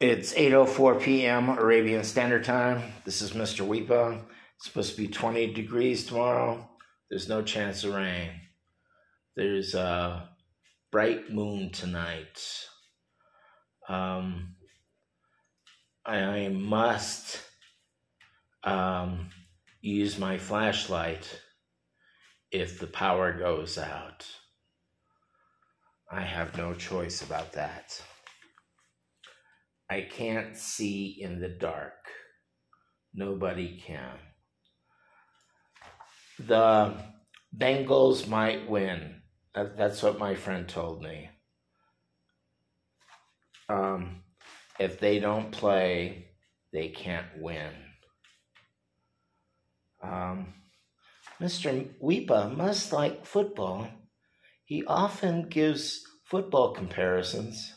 [0.00, 1.48] It's 8:04 p.m.
[1.48, 2.92] Arabian Standard Time.
[3.04, 3.66] This is Mr.
[3.66, 4.22] Weepa.
[4.54, 6.70] It's supposed to be 20 degrees tomorrow.
[7.10, 8.30] There's no chance of rain.
[9.34, 10.28] There's a
[10.92, 12.40] bright moon tonight.
[13.88, 14.54] Um,
[16.06, 17.40] I must
[18.62, 19.30] um,
[19.80, 21.40] use my flashlight
[22.52, 24.24] if the power goes out.
[26.08, 28.00] I have no choice about that.
[29.90, 31.94] I can't see in the dark.
[33.14, 34.18] Nobody can.
[36.38, 36.94] The
[37.56, 39.22] Bengals might win.
[39.54, 41.30] That's what my friend told me.
[43.68, 44.22] Um,
[44.78, 46.28] if they don't play,
[46.72, 47.72] they can't win.
[50.02, 50.54] Um,
[51.40, 51.88] Mr.
[52.02, 53.88] Weepa must like football.
[54.64, 57.72] He often gives football comparisons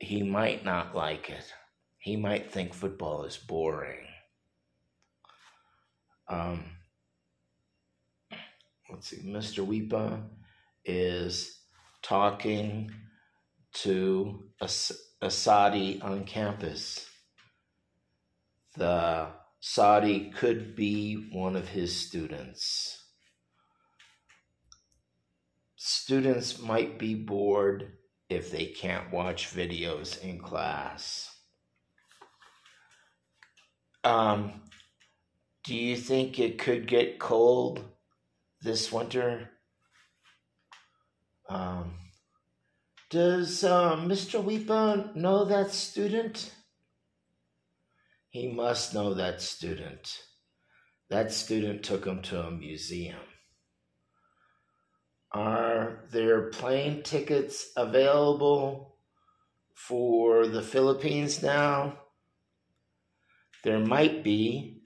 [0.00, 1.52] he might not like it.
[1.98, 4.06] He might think football is boring.
[6.28, 6.64] Um,
[8.90, 9.66] let's see, Mr.
[9.66, 10.22] Weepa
[10.84, 11.60] is
[12.02, 12.90] talking
[13.72, 14.70] to a,
[15.22, 17.08] a Saudi on campus.
[18.76, 19.28] The
[19.60, 23.04] Saudi could be one of his students.
[25.76, 27.92] Students might be bored
[28.28, 31.34] if they can't watch videos in class.
[34.04, 34.62] Um,
[35.64, 37.84] do you think it could get cold
[38.62, 39.50] this winter?
[41.48, 41.94] Um,
[43.10, 44.42] does uh, Mr.
[44.42, 46.52] Weepa know that student?
[48.30, 50.18] He must know that student.
[51.08, 53.16] That student took him to a museum.
[55.32, 55.67] Are
[56.10, 58.96] there are plane tickets available
[59.74, 61.98] for the Philippines now?
[63.64, 64.82] There might be.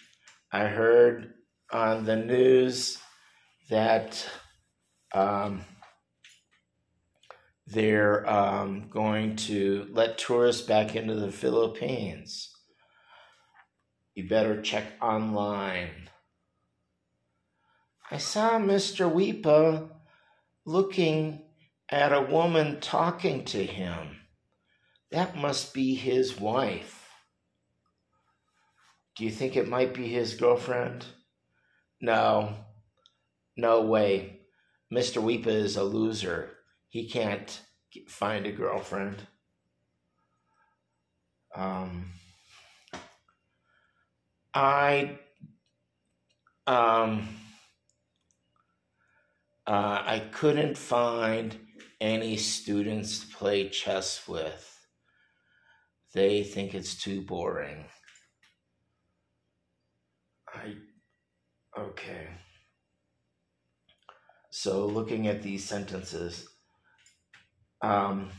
[0.51, 1.35] I heard
[1.71, 2.99] on the news
[3.71, 4.29] that
[5.15, 5.65] um,
[7.67, 12.51] they're um, going to let tourists back into the Philippines.
[14.15, 16.11] You better check online.
[18.11, 19.11] I saw Mr.
[19.11, 19.89] Weepa
[20.65, 21.43] looking
[21.91, 24.21] at a woman talking to him.
[25.11, 27.11] That must be his wife.
[29.17, 31.05] Do you think it might be his girlfriend?
[32.01, 32.55] No,
[33.57, 34.41] no way.
[34.93, 35.23] Mr.
[35.23, 36.51] Weepa is a loser.
[36.89, 37.61] He can't
[38.09, 39.27] find a girlfriend.
[41.55, 42.13] Um,
[44.55, 45.19] I
[46.67, 47.29] um,
[49.67, 51.57] uh, I couldn't find
[52.01, 54.69] any students to play chess with.
[56.15, 57.85] They think it's too boring.
[60.53, 60.75] I,
[61.79, 62.29] okay.
[64.51, 66.47] So, looking at these sentences,
[67.81, 68.31] um,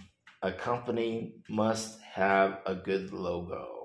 [0.44, 3.83] a company must have a good logo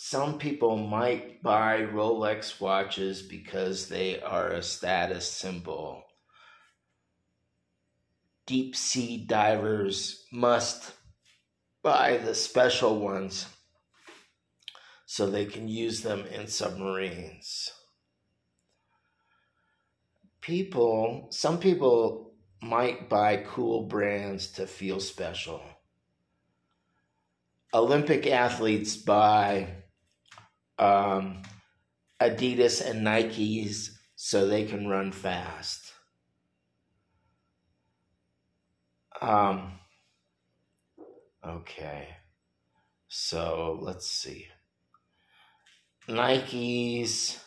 [0.00, 6.04] some people might buy Rolex watches because they are a status symbol.
[8.46, 10.92] Deep sea divers must
[11.82, 13.46] buy the special ones
[15.04, 17.72] so they can use them in submarines.
[20.40, 25.60] People, some people might buy cool brands to feel special.
[27.74, 29.74] Olympic athletes buy
[30.78, 31.42] um,
[32.20, 35.92] Adidas and Nikes so they can run fast.
[39.20, 39.72] Um,
[41.46, 42.08] okay,
[43.08, 44.46] so let's see.
[46.08, 47.38] Nike's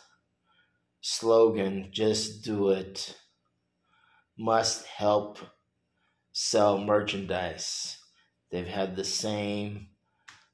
[1.02, 3.18] slogan, just do it,
[4.38, 5.40] must help
[6.32, 7.98] sell merchandise.
[8.52, 9.88] They've had the same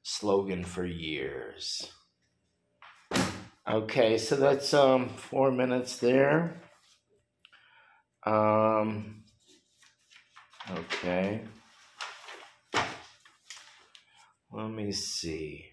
[0.02, 1.92] slogan for years.
[3.70, 6.62] Okay, so that's um four minutes there.
[8.24, 9.24] Um,
[10.70, 11.42] okay.
[14.50, 15.66] Let me see.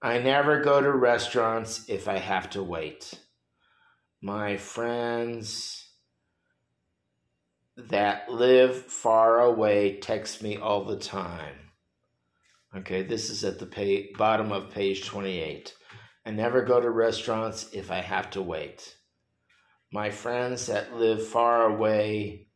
[0.00, 3.14] I never go to restaurants if I have to wait.
[4.22, 5.88] My friends
[7.76, 11.72] that live far away text me all the time.
[12.76, 15.74] Okay, this is at the pay, bottom of page 28.
[16.26, 18.96] I never go to restaurants if I have to wait.
[19.92, 22.48] My friends that live far away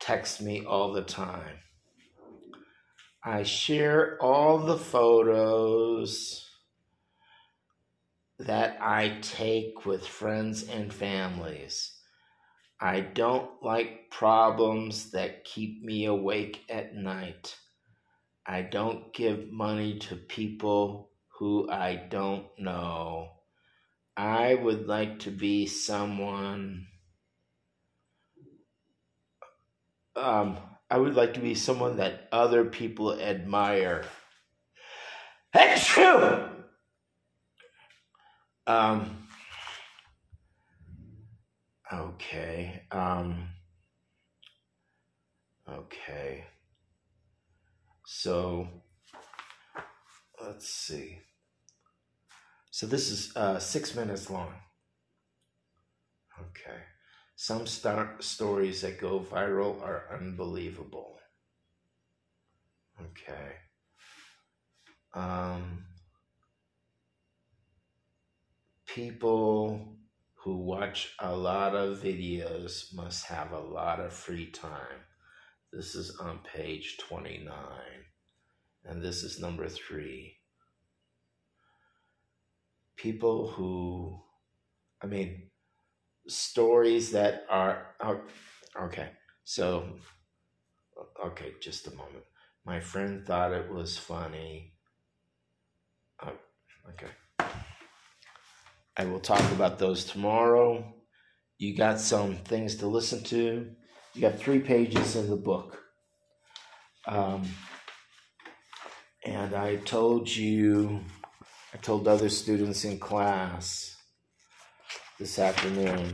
[0.00, 1.58] text me all the time.
[3.22, 6.50] I share all the photos
[8.40, 11.96] that I take with friends and families.
[12.80, 17.56] I don't like problems that keep me awake at night.
[18.44, 23.30] I don't give money to people who I don't know.
[24.16, 26.86] I would like to be someone.
[30.16, 30.58] Um,
[30.90, 34.04] I would like to be someone that other people admire.
[35.52, 36.48] That's true.
[38.66, 39.26] Um,
[41.92, 42.82] okay.
[42.92, 43.48] Um,
[45.68, 46.44] okay.
[48.06, 48.68] So
[50.46, 51.20] let's see.
[52.70, 54.52] So this is uh, six minutes long.
[56.40, 56.80] Okay.
[57.36, 61.18] Some star- stories that go viral are unbelievable.
[63.00, 63.52] Okay.
[65.14, 65.84] Um,
[68.86, 69.96] people
[70.34, 75.00] who watch a lot of videos must have a lot of free time.
[75.72, 77.54] This is on page 29.
[78.84, 80.36] And this is number three.
[82.96, 84.20] People who,
[85.02, 85.50] I mean,
[86.26, 88.20] stories that are, oh,
[88.84, 89.10] okay,
[89.44, 89.84] so,
[91.24, 92.24] okay, just a moment.
[92.64, 94.72] My friend thought it was funny.
[96.22, 96.32] Oh,
[96.90, 97.12] okay.
[98.96, 100.94] I will talk about those tomorrow.
[101.58, 103.70] You got some things to listen to.
[104.14, 105.78] You got three pages in the book.
[107.06, 107.42] Um,
[109.24, 111.00] and I told you,
[111.72, 113.96] I told other students in class
[115.18, 116.12] this afternoon,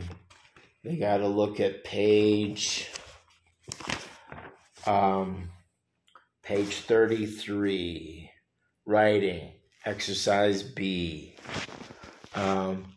[0.83, 2.89] they got to look at page,
[4.85, 5.49] um,
[6.41, 8.31] page 33,
[8.85, 9.51] writing,
[9.85, 11.35] exercise B.
[12.33, 12.93] Um,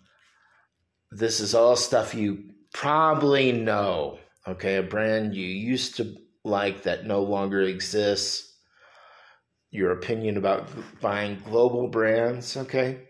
[1.11, 4.77] this is all stuff you probably know, okay?
[4.77, 6.15] A brand you used to
[6.45, 8.54] like that no longer exists
[9.75, 10.69] your opinion about
[11.01, 12.57] buying global brands.
[12.57, 13.01] Okay.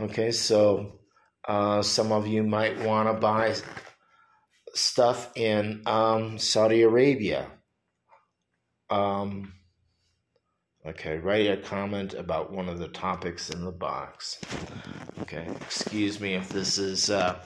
[0.00, 0.32] Okay.
[0.32, 1.00] So
[1.46, 3.54] uh, some of you might want to buy
[4.72, 7.50] stuff in um, Saudi Arabia.
[8.88, 9.52] Um,
[10.86, 11.18] okay.
[11.18, 14.38] Write a comment about one of the topics in the box.
[15.20, 15.46] Okay.
[15.60, 17.10] Excuse me if this is.
[17.10, 17.38] Uh,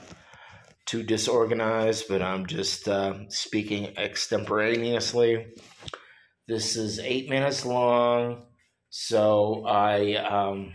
[0.85, 5.45] too disorganized, but I'm just uh, speaking extemporaneously.
[6.49, 8.47] This is eight minutes long,
[8.89, 10.73] so I um,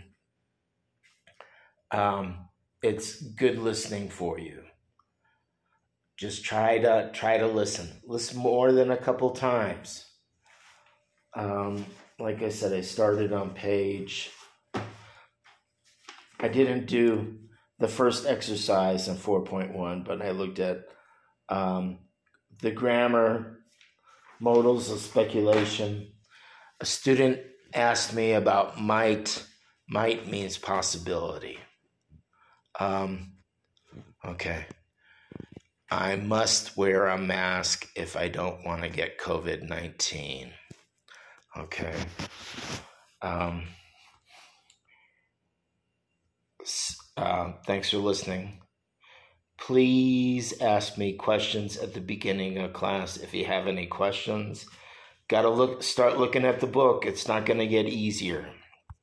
[1.91, 2.47] um,
[2.81, 4.61] it's good listening for you.
[6.17, 7.89] Just try to try to listen.
[8.05, 10.05] Listen more than a couple times.
[11.35, 11.85] Um,
[12.19, 14.31] like I said, I started on page.
[16.39, 17.37] I didn't do
[17.79, 20.85] the first exercise in 4.1, but I looked at
[21.49, 21.97] um,
[22.61, 23.55] the grammar
[24.39, 26.11] modals of speculation.
[26.79, 27.39] A student
[27.73, 29.45] asked me about might.
[29.87, 31.59] Might means possibility.
[32.79, 33.33] Um,
[34.25, 34.65] okay.
[35.91, 40.51] I must wear a mask if I don't want to get COVID 19.
[41.57, 41.95] Okay.
[43.21, 43.67] Um,
[47.15, 48.64] uh, thanks for listening.
[49.57, 54.65] Please ask me questions at the beginning of class if you have any questions.
[55.27, 57.05] Got to look start looking at the book.
[57.05, 58.54] It's not going to get easier.